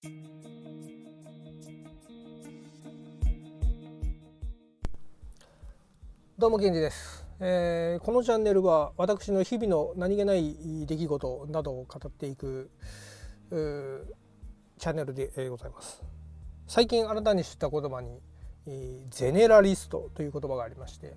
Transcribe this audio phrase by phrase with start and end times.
[0.00, 0.06] ど
[6.46, 12.70] うもケンジです、えー、このチャンネルは私の日々の何気ない出来事などを語っていく
[13.50, 16.00] チャンネルでございます。
[16.68, 18.20] 最近新たに知った言葉に
[19.10, 21.16] ゼネラリストという言葉がありまして、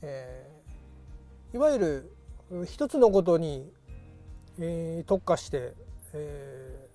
[0.00, 1.78] えー、いわゆ
[2.54, 3.70] る一つのことに、
[4.58, 5.74] えー、特化して、
[6.14, 6.93] えー、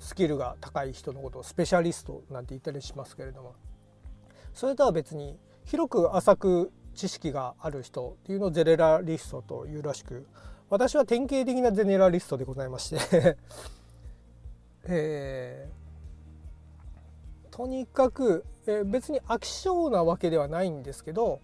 [0.00, 3.54] スキルが高い人のことをスペシャリストなんて言ったりしますけれども。
[4.52, 10.26] それとは別に広く浅く知識がある人っていうのをゼネラリストというらしく
[10.68, 13.36] 私は典型的なゼネラリストでございまして。
[14.84, 21.40] えー、とにかく、えー、別に飽き性なわけではないんですけど、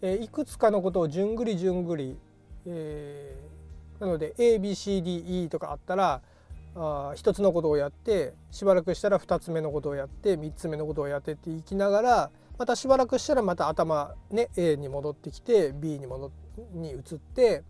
[0.00, 2.16] えー、いくつかのことをじゅんぐりじゅんぐり、
[2.64, 6.22] えー、なので ABCDE とかあったら
[6.76, 16.30] あ1つのことをやってしばらくしたら2つ目のことをやって3つ目のことをやってっていきながらまたしばらくしたらまた頭ね A に戻ってきて B に戻
[16.74, 17.64] に移って、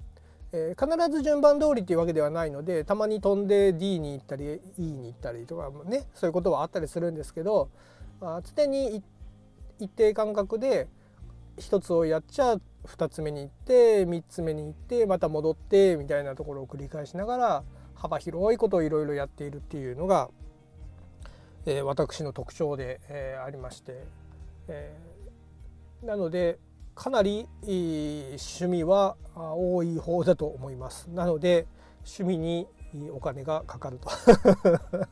[0.52, 7.70] えー、必ず順番通りっていうわけではないのでたまに飛んで D に行ったり E に行ったりとかねそういうことはあったりするんですけど、
[8.20, 9.02] まあ、常に
[9.78, 10.88] 一定間隔で
[11.58, 17.62] 1つをやっちゃ2つ目に行って3つ目に行ってまた戻ってみたいなところを繰り返しながら
[18.06, 20.30] 幅広いことをいろいろやっているっていうのが、
[21.66, 24.04] えー、私の特徴で、えー、ありまして
[24.68, 26.58] えー、なので
[26.94, 31.08] かなり趣味は多い方だと思います。
[31.10, 31.66] なので
[31.98, 32.66] 趣味に
[33.12, 34.08] お金がかかると。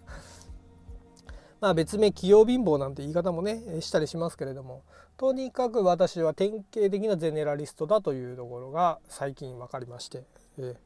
[1.61, 4.83] まあ別名器用貧乏なんて言い方もねしたりしますけれども
[5.17, 10.25] とにかく私は典型的なゼネラリストだというところが最近分かりまして、
[10.59, 10.77] え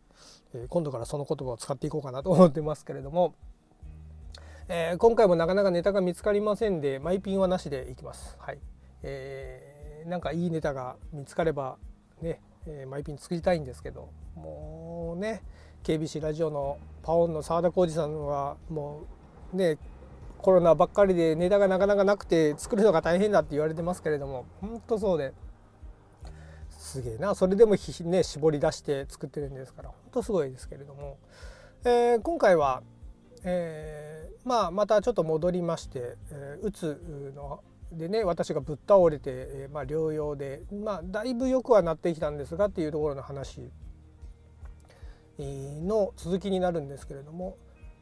[0.55, 3.35] ー、今度からその言葉を使っていこうかなと思ってますけれども
[4.71, 8.37] えー、今回もなかなかネタが見つかりませんでマイピンはなしでいきます。
[8.39, 8.59] はい、
[9.03, 11.79] えー、なんかいいネタが見つかれば
[12.21, 15.43] ね、えー、マイピン作りたいんですけどもうね
[15.85, 19.07] KBC ラジオのパオンの澤田浩二さんはも
[19.55, 19.79] うね
[20.37, 25.33] コロナばっかりでネタがなかなかなくて作るのが大変だって言われてますけれども本当そうで
[26.89, 31.19] すげえなそれでもね絞り出して作ってるんですから本当すごいですけれども、
[31.85, 32.83] えー、今回は
[33.45, 37.63] えー、まあまたちょっと戻りまして、えー、うつの
[37.93, 43.71] でね私がぶっ倒れて、えー、まあ、療養で、まあ、だいぶ良くはなってきたんですがっていうところの話
[45.39, 47.57] の続きになるんですけれども、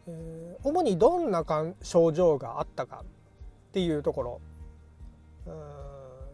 [0.09, 1.45] え、主にどんな
[1.83, 4.41] 症状があったかっていうところ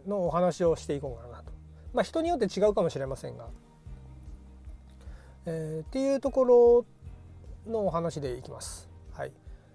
[0.07, 1.42] のお話をしていこうかな。
[1.93, 3.49] まあ、人によって違うかもしれませんが、
[5.47, 6.87] えー、っていうところ
[7.67, 8.89] のお話でいきます。
[9.13, 9.33] はい、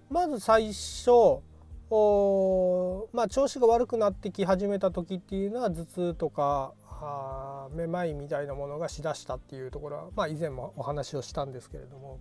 [0.10, 1.42] まず最初
[1.90, 12.20] お、まあ、調子が悪くなってき始めた時っていうのは頭痛とかあめまいみたいなものがしだしたっていうところは、まあ、以前もお話をしたんですけれども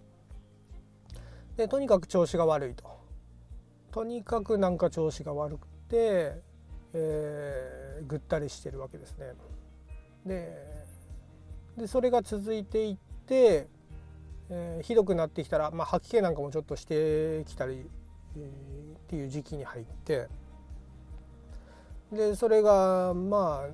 [1.57, 2.85] でとにかく調子が悪いと
[3.91, 6.35] とにかくなんか調子が悪くて、
[6.93, 9.33] えー、ぐったりしてるわけですね。
[10.27, 10.67] で
[11.79, 13.69] でそれが続いていって
[14.49, 17.89] えー、ひどくなってきたら、まあ、吐き気なんかもちょっとしてきたり、
[18.37, 20.29] えー、っていう時期に入って
[22.13, 23.71] でそれがまあ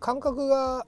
[0.00, 0.86] 間隔が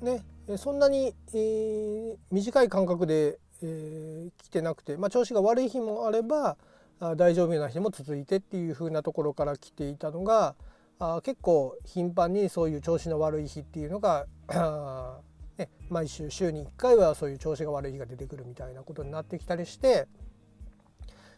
[0.00, 0.24] ね
[0.56, 6.56] そんなに、えー、短い間隔で、えー、来てなくて、まあ、調子が悪い日もあれば
[7.00, 10.54] あ大丈夫な日も続いてっていう風なところから来ていたのが
[10.98, 14.26] あ結構頻繁にそういう調子の悪い日っていうのが
[15.58, 20.06] ね、毎週週に1回はそういう調子が悪い日が出てくるみたいなことになってきたりして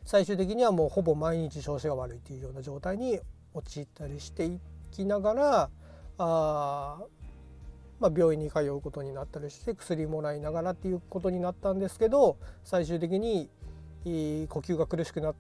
[0.05, 3.21] 最終的にはもうほぼ毎日調子が悪いっていうような状態に
[3.55, 4.59] 陥ったりしてい
[4.91, 5.71] きながら
[6.19, 6.99] あ、
[8.01, 13.49] まあ、病院に通うことになったりして薬もらいながらっていうことになったんですけど最終的に
[14.05, 15.35] 呼吸が苦しくなっ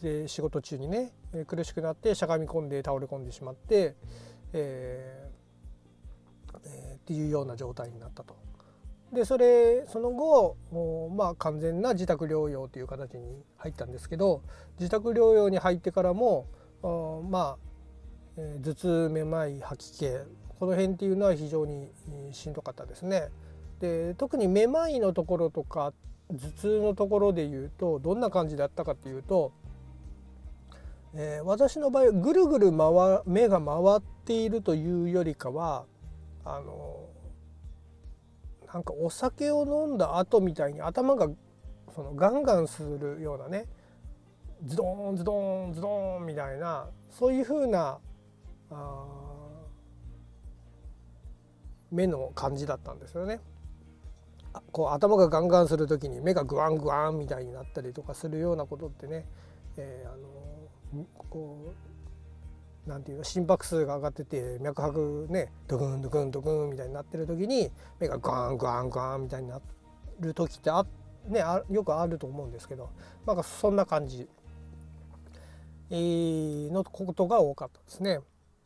[0.00, 1.12] て仕事中にね
[1.46, 3.94] 苦しくなってしゃがみ込んで倒れ込んでしまって、
[4.52, 8.36] えーえー、っていうような状態になったと。
[9.12, 10.56] でそれその後
[11.16, 14.42] まあ完全な自宅療養という形に入ったんですけど
[14.78, 16.46] 自宅療養に入ってからも
[17.28, 17.56] まあ、
[18.36, 20.08] えー、頭痛めまい吐き気
[20.60, 21.90] この辺っていうのは非常に
[22.32, 23.28] しんどかったですね。
[23.80, 25.92] で特にめまいのところとか
[26.28, 29.52] 頭痛のところで言うとどんな感じだったかっていうと、
[31.14, 35.86] えー、私の場合ぐるぐる回目が回っているというよりかは
[36.44, 37.08] あの
[38.72, 41.28] なんかお酒を飲んだ後みたいに頭が
[41.94, 43.66] そのガンガンするようなね
[44.64, 47.98] ズドーンズドーンズドーンみたいなそういう風な
[48.70, 49.06] あ
[51.90, 53.40] 目の感じだったんですよね。
[54.72, 59.24] こう頭がガンガンする時に目がグワングワンみたいになったりとかするようなことってね、
[59.76, 60.39] えー、あの
[61.30, 61.72] こ
[62.86, 69.60] うなんていうの心拍数が上がってて脈拍ねドクンドクンドクンみたいになってる時に目がグワングワングワンみたいにな
[70.20, 70.84] る時ってあ、
[71.26, 72.90] ね、あよくあると思うんですけど
[73.26, 74.28] なんかそんな感じ、
[75.90, 78.20] のことが多かったですね。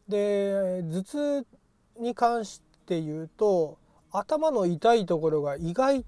[0.09, 1.47] で頭痛
[1.99, 3.79] に関して言うと
[4.11, 6.05] 頭の痛いところが意外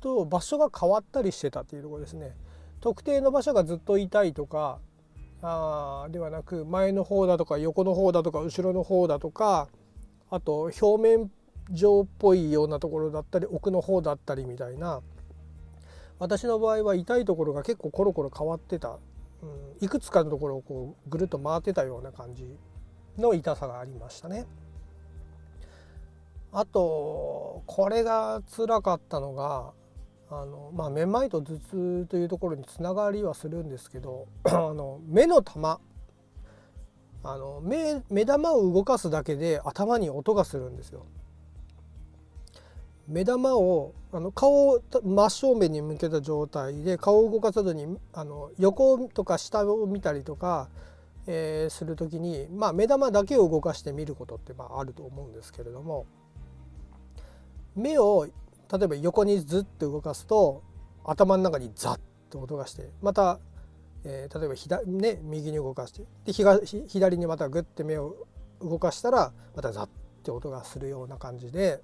[0.00, 2.36] と場所が変わったりしてたっていうところですね。
[2.80, 4.80] 特定の場所がずっと痛いとか
[5.42, 9.68] あではなく前の方だとか横の方だとか後ろの方だとか
[10.30, 11.30] あと表面
[11.70, 15.02] 上っぽいようなところだったり奥の方だったりみたいな
[16.18, 18.98] 私の場合は痛いところが結構コロコロ変わってた、
[19.42, 22.56] うん、いくつかのところをこうぐるっと回ってたような感じ
[23.18, 24.46] の痛さがありましたね。
[26.52, 29.72] あとこれが辛かったのが
[30.40, 35.80] あの、まあ、めまいと頭痛というところにつながりはするんですけど あの目の玉
[37.24, 41.06] あの目目玉を動かすだけで頭に音がするんですよ。
[43.06, 50.68] 目玉をあの顔を真正面に向けた状態で顔を動かさずにあの横とか下を見たりとか、
[51.26, 56.06] えー、する時に、まあ、目玉だけを動かして見ることってまああると思うんですけれども
[57.74, 58.26] 目を
[58.72, 60.62] 例えば横にずっと動かすと
[61.04, 63.38] 頭の中にザッと音がしてまた、
[64.04, 66.32] えー、例えば左、ね、右に動かしてで
[66.88, 68.26] 左にまたグッて目を
[68.60, 69.88] 動かしたらまたザッ
[70.22, 71.82] て音がするような感じで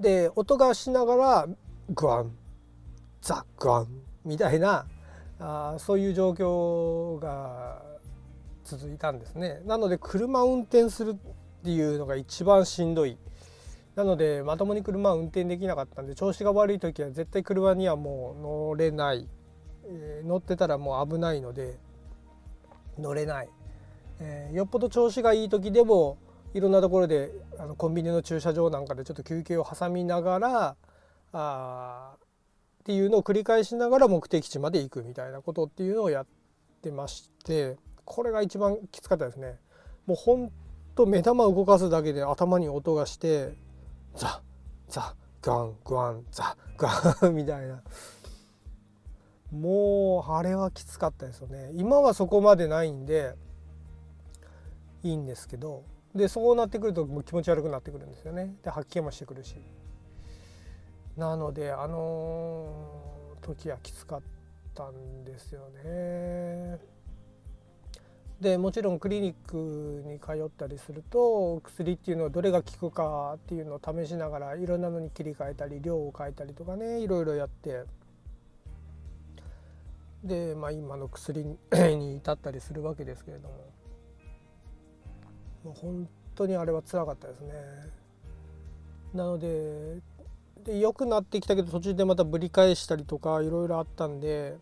[0.00, 1.48] で音がしながら
[1.90, 2.32] グワン
[3.20, 3.88] ザグワン
[4.24, 4.86] みたいな
[5.38, 7.82] あそういう状況が
[8.64, 9.60] 続いたんですね。
[9.64, 11.16] なので車運転するっ
[11.64, 13.18] ていうのが一番しんどい。
[13.94, 19.28] なのでまともに車を運転できなかったんで調子が悪い時は絶対車にはもう乗れない、
[19.84, 21.78] えー、乗ってたらもう危ないので
[22.98, 23.48] 乗れない、
[24.20, 26.18] えー、よっぽど調子がいい時でも
[26.54, 30.76] いろんなところであのコンビニの駐車場なんかでちょっと休憩を挟みながら
[31.32, 32.14] あ
[32.82, 36.26] っていうのを繰り返しながら目的地まで行くみたいなことっていうのをやっ
[36.82, 39.58] てましてこれが一番きつかったですね。
[40.06, 40.50] もうほん
[40.96, 43.54] と目玉動かすだけで頭に音がして
[44.14, 44.42] ザ
[44.88, 47.82] ザガングワンザガン みたいな。
[49.50, 51.70] もうあれはきつかったですよね。
[51.74, 53.36] 今はそこまでないんで
[55.02, 55.84] いいんですけど。
[56.14, 58.54] でそうなってくるともう気持ち悪くなってくるんですよね。
[58.62, 59.56] で吐き気もしてくるし。
[61.16, 64.22] なのであの時はきつかっ
[64.74, 66.78] たんですよね。
[68.42, 77.84] でもちろんクリニックに通ったりすると薬っていうのはどれが効くかっていうのを試しながらいろんなのに切り替えたり量を変えたりとかねいろいろやって
[80.24, 83.54] で、まあ、今の薬に至ったりするわけですけれども
[85.62, 87.52] もう本当にあれはつらかったですね。
[89.14, 90.00] なので
[90.64, 94.56] で良くなってきたけど途中でまたぶり返したりとかいろいろあったんで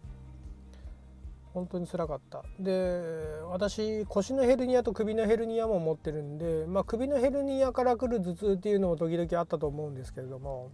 [1.52, 2.42] 本当につらかった。
[2.58, 3.02] で
[3.50, 10.70] 私腰のヘルニアと首のヘルニアも持ってるんで、まあ、首のヘルニアから来る頭痛っていうのも時々あったと思うんですけれども、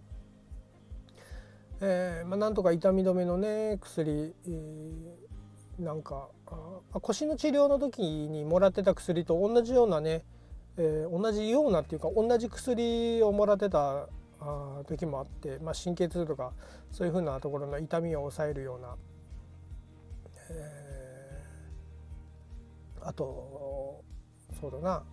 [1.81, 10.23] えーまあ、なんとか痛み止めのね薬、えー、なんかあ腰の治療の時にもらってた薬と同じようなね、
[10.77, 14.07] えー、同じようなっていうか同じ薬をもらってた
[14.39, 16.53] あ時もあって、まあ、神経痛とか
[16.91, 18.95] そういうふうなところの痛みを抑えるような
[20.51, 24.03] えー、あと
[24.59, 25.03] そうだな。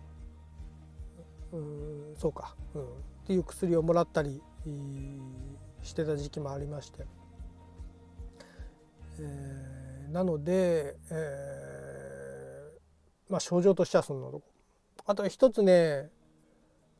[1.51, 2.85] うんそうか、うん、っ
[3.25, 4.41] ていう薬をもらったり
[5.83, 7.05] してた時期もありまして、
[9.19, 14.43] えー、なので、えー、まあ症状としてはそんなとこ。
[15.05, 16.09] あと一つね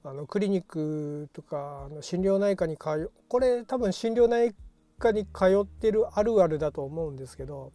[0.03, 4.53] あのクリニックとかの心療内科に通これ多分心療内
[4.99, 7.73] 科に通ってるあるあるだと思うんですけど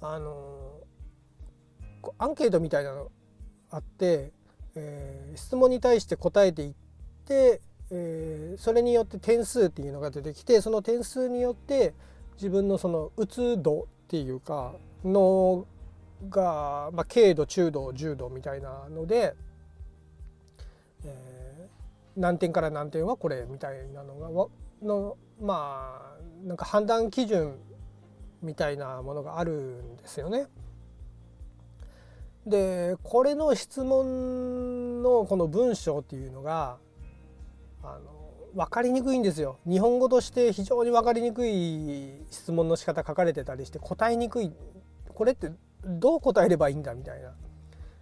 [0.00, 0.80] あの
[2.18, 3.10] アンケートみたいなの
[3.70, 4.32] あって、
[4.74, 6.74] えー、質問に対して答えていっ
[7.26, 7.60] て、
[7.90, 11.94] えー、それによって点数っていうのが出てきてその点数によって
[12.34, 14.74] 自分のそのうつ度っていうか
[15.04, 15.66] の
[16.28, 19.34] が、まあ、軽度中度重度みたいなので、
[21.04, 27.56] えー、何点から何点はこれみたいなのがのまあなんか判断基準
[28.42, 30.46] みたいなものがあるんですよね。
[32.46, 36.78] でこれの質問のこの文章っていうのが
[37.82, 38.16] あの
[38.54, 39.58] 分かりにくいんですよ。
[39.68, 44.52] 日本語として非常に分かりにくい質問の仕方書かれてたりして答えにくい
[45.12, 45.50] これって
[45.84, 47.34] どう答えればいいんだみたいな。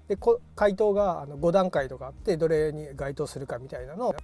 [0.08, 0.18] で
[0.54, 4.14] 回答があの5段階とかあってどれに該当するかみたいなのを、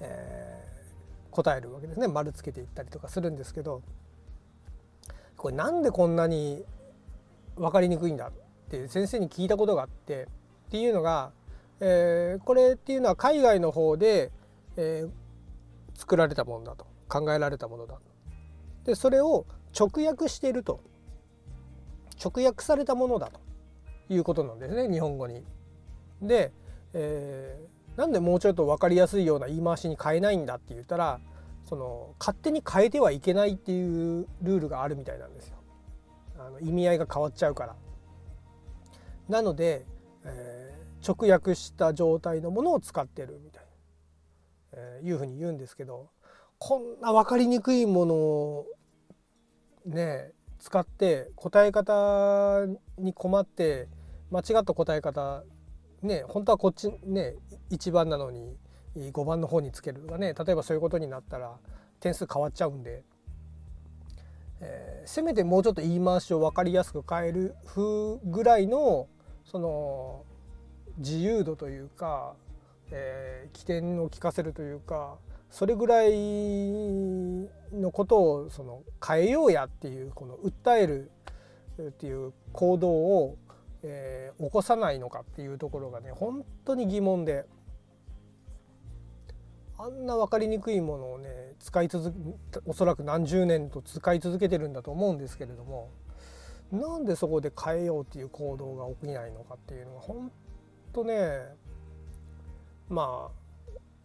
[0.00, 3.82] えー、答えるわけですね丸つけていったりとかするんですけど
[5.44, 6.64] これなんでこんなに
[7.56, 8.32] 分かりにくいんだっ
[8.70, 10.26] て先生に聞いたことがあって
[10.68, 11.32] っていうのが、
[11.80, 14.32] えー、これっていうのは海外の方で、
[14.78, 15.10] えー、
[15.98, 17.98] 作られたものだと考えられたものだ
[18.86, 19.44] でそれを
[19.78, 20.80] 直訳していると
[22.24, 23.38] 直訳されたものだと
[24.08, 25.44] いうことなんですね日本語に。
[26.22, 26.52] で、
[26.94, 31.20] えー、なんでもうちょっと分かりやすいような言い回しに変えないんだって言ったら
[31.64, 35.56] その勝手に変えてはいけないっていうルールがあるみたいなんですよ。
[36.38, 37.76] あの意味合いが変わっちゃうから。
[39.28, 39.86] なので、
[40.24, 43.68] えー、直訳した状態のものを使ってるみたいな、
[44.72, 46.10] えー、いうふうに言うんですけど
[46.58, 48.66] こんな分かりにくいものを
[49.86, 52.66] ね使って答え方
[52.98, 53.88] に困って
[54.30, 55.44] 間違った答え方
[56.02, 57.34] ね本当はこっちね
[57.70, 58.56] 1番なのに
[58.96, 61.56] 5番の方につけるとかね例えばそういうことになったら
[62.00, 63.02] 点数変わっちゃうんで、
[64.60, 69.08] えー、せめてもうちょっと言い回しを分かりやすく変える風ぐらいの
[69.44, 70.24] その
[70.98, 72.34] 自由度というか、
[72.90, 75.16] えー、起点を聞かせるというか
[75.50, 76.10] それぐらい
[77.72, 81.10] のことをその変えようやっていうこの訴える
[81.80, 83.36] っていう行動を、
[83.82, 87.46] えー、起こさないのかっていうところがね本当に疑問で。
[89.76, 91.28] あんな分かりにくいものをね
[91.58, 92.12] 使い続
[92.52, 95.90] けおそらく何十年と使い続けてるんだと思うんですけれども
[96.70, 100.30] なんでそこで変えようっていう行動が起きないのかっていうのが本
[100.92, 101.38] 当ね
[102.88, 103.44] まあ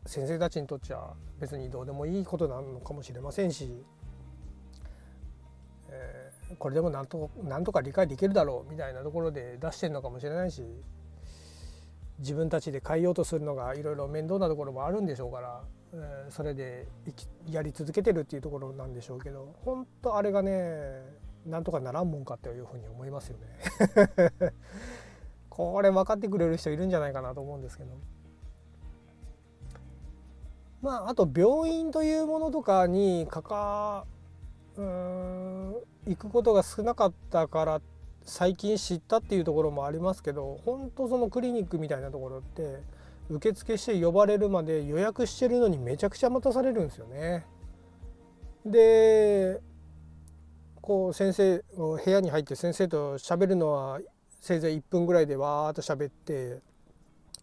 [0.06, 3.84] 先生たちにとっちゃ別にどうでもいいことなのかもしれませんし、
[5.90, 10.64] えー、これでもなんとなんとか理解できるだろうみたいなところで出してるのかもしれないし
[12.20, 15.62] 自分たちで変えようとするのがいろいろ面倒なところもあるんでしょうから、
[15.94, 16.88] えー、それで
[17.50, 21.02] やり続けてるっていうところなんでしょうけど本当あれがね
[21.46, 24.34] なんとかならんもんかっていうふうに思いますよね
[25.50, 27.92] これ分かってくれる人いるんじゃないかなと思うんですけど。
[30.82, 34.06] まああと病院というものとかにかか
[34.78, 35.76] うん
[36.08, 37.82] 行くことが少なかったから
[38.30, 42.82] 最近知ったっていうところもありますけど本当そのクリニックみたいなところって
[43.30, 47.46] 受付して呼ばれるまで予約してるのにめちゃくちゃ待たされるんですよね。
[48.66, 49.60] で
[50.82, 54.00] こう先生部屋に入って先生と喋るのは
[54.42, 56.62] せいぜい1分ぐらいでわーっと喋って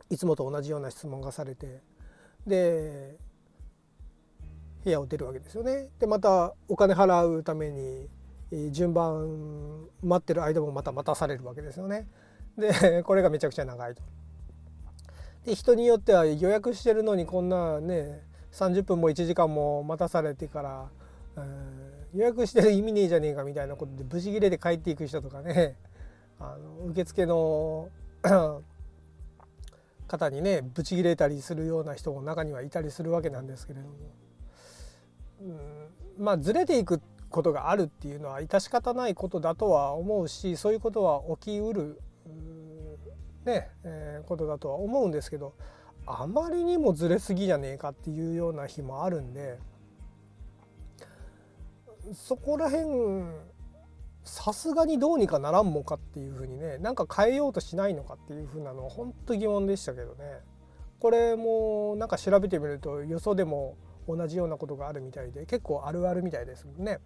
[0.08, 1.80] いつもと同じような質問がされて
[2.46, 3.16] で
[4.84, 5.88] 部屋を出るわけですよね。
[5.98, 8.08] でまたお金払うために
[8.70, 12.06] 順番待ってる間もまた待たされるわけですよね。
[12.56, 14.02] で これがめちゃくちゃ長いと。
[15.44, 18.22] で人によっては予約してるのにこんなね
[18.52, 20.88] 30分も1時間も待たされてから、
[22.14, 25.76] 予約してる意味ねえじゃねえかみたいなことでブチギレで帰っていく人とかね
[26.40, 27.90] あの受付の
[30.08, 33.94] 方にねブチギレたりするような人も中にはいたりするわけなんですけれども。
[35.38, 42.00] うん、まあずれていくことがあるっていうのは致し方ないことだとは思うしそういうことは起きうる、
[43.44, 45.54] ねえー、ことだとは思うんですけど
[46.06, 49.58] あまりにもずれすぎじゃねえかっていうような日もあるんで
[52.14, 53.24] そこら辺
[54.22, 60.24] さすがにどうにかならんもんかっていうふうにねなんか変えようとしないのかっていうふうなのは本当疑問でしたけどね
[61.00, 63.76] これもなんか調べてみるとよそでも
[64.08, 66.98] 同じようなことがあるみたいで結構あるあるみたいですもんね。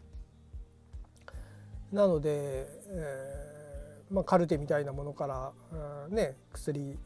[1.92, 5.52] なので、えーまあ、カルテみたいなものから、
[6.08, 6.98] うん、ね、薬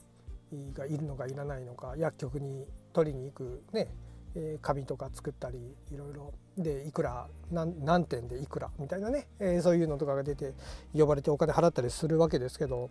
[0.73, 3.89] がいるのかいらないのか薬局に取りに行く、ね
[4.37, 5.59] えー、紙とか作ったり
[5.91, 6.33] いろいろ。
[6.57, 10.55] でいくら何何点でいくらみたいなね、えー、そういうのとかが出て
[10.97, 12.91] 呼ばれてお金払ったりするわけですけど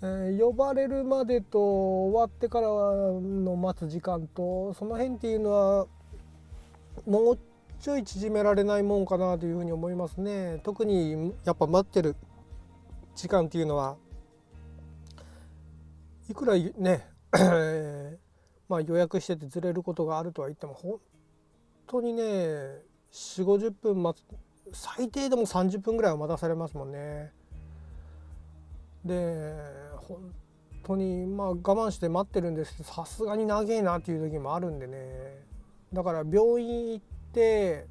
[0.00, 5.86] えー、呼ばれるまでと終わってからの待つ時間とその辺っていうのは
[7.04, 7.38] もう
[7.80, 10.60] ちょい縮められないもんかなというふうに思いますね。
[10.64, 12.16] 特にやっぱ待ってる
[13.14, 13.96] 時間っていうのは
[16.28, 17.06] いくらね
[18.68, 21.00] まあ予約しててずれることがあるとは言っても本
[21.86, 24.24] 当にね4 5 0分待つ
[24.72, 27.32] 最低でも30分ぐらいは待たされますもんね。
[29.04, 29.54] で
[29.96, 30.34] 本
[30.82, 35.46] 当にまあ我慢して待ってるんですけどさすがに長えなっていう時もあるんでね
[35.92, 37.86] だから病院行って、え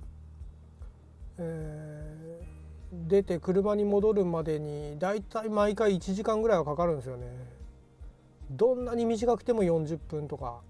[1.40, 7.28] ー、出て車に戻るまでに大体毎回1時間ぐらいはかかるんですよね。
[8.52, 10.62] どんなに短くても40分とか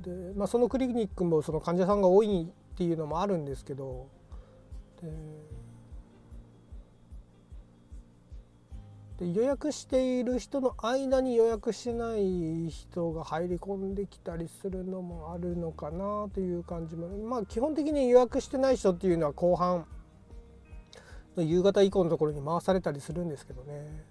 [0.00, 4.06] で、まあ、そのクリニックもその患者さんが多いっていうのもあるんですけど
[9.18, 17.08] で予約している人の間に予約しない人が入り込んできたりするのもあるのかなという感じも。
[17.08, 19.86] まあ基本的に予約してない人っていうのは後半
[21.36, 24.04] の夕方以降のところに回されたりするんですけどね。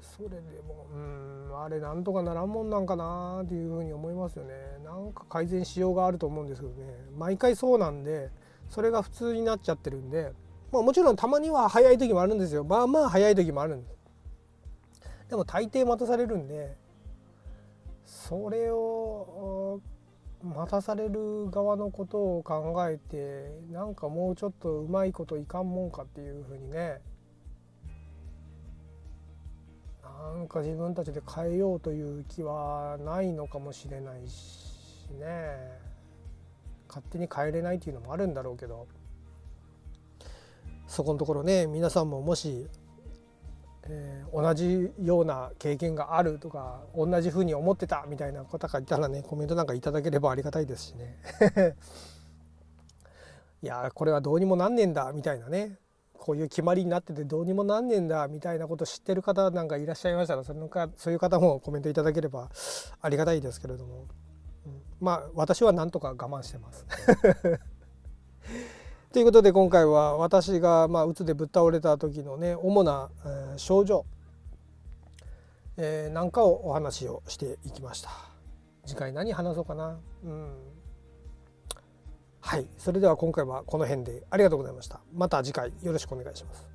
[0.00, 4.54] それでもうんあれなんとかならんもんなんかなっていうふうに思いますよね。
[4.82, 6.84] なんか改善しようがあると思うんですけどね。
[7.18, 8.30] 毎回そうなんで
[8.70, 10.32] それが普通になっちゃってるんで
[10.72, 12.64] まあ、もちろんたまには早い時もあるんですよ。
[12.64, 13.96] まあまあ早い時もあるんです。
[15.28, 16.76] でも大抵待たされるんで
[18.04, 19.80] それを
[20.42, 27.00] 待たされる側のことを考えてなんかもうちょっとうまいこといかんもんかっていうふうにね
[30.04, 35.80] なんか自分たちで変えようという気はないのかもしれないしね。
[36.88, 38.86] 勝手に変えれないっていうのもあるんだろうけど。
[40.92, 42.66] そこのところね皆さんももし、
[43.84, 51.16] えー、同じような経験があるとか同じふうに思ってたみたいな方がいたらねコメントなんかいただければありがたいですしね。
[53.62, 55.78] いやこれはどうにもなんねえんだみたいなね。
[56.12, 62.50] こういう決まりになっててどうにもなんねえんだみたいなこと知ってる方なんかいらっしゃいましたらそのかそういう方もコメントいただければ
[63.00, 64.06] ありがたいですけれども、
[64.66, 66.86] うん、まあ私はなんとか我慢してます。
[69.12, 74.06] ということで今回は私がまあうつでぶっ倒れた時のね主な、えー、症状、
[75.76, 78.10] えー、なんかをお話をしていきました。
[78.86, 79.98] 次回何話そうかな。
[80.24, 80.54] うん。
[82.40, 82.66] はい。
[82.78, 85.00] それでは今回はこの辺でありがとうございました。
[85.14, 86.71] また次回よろしくお願いします。